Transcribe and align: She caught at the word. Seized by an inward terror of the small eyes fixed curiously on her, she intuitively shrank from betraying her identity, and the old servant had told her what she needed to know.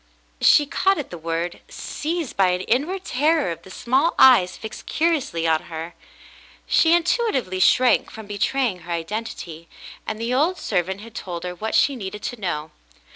She 0.41 0.65
caught 0.65 0.97
at 0.97 1.11
the 1.11 1.17
word. 1.19 1.59
Seized 1.69 2.35
by 2.35 2.47
an 2.47 2.61
inward 2.61 3.03
terror 3.05 3.51
of 3.51 3.61
the 3.61 3.69
small 3.69 4.15
eyes 4.17 4.57
fixed 4.57 4.87
curiously 4.87 5.45
on 5.47 5.65
her, 5.65 5.93
she 6.65 6.95
intuitively 6.95 7.59
shrank 7.59 8.09
from 8.09 8.25
betraying 8.25 8.79
her 8.79 8.91
identity, 8.91 9.69
and 10.07 10.19
the 10.19 10.33
old 10.33 10.57
servant 10.57 11.01
had 11.01 11.13
told 11.13 11.43
her 11.43 11.53
what 11.53 11.75
she 11.75 11.95
needed 11.95 12.23
to 12.23 12.41
know. 12.41 12.71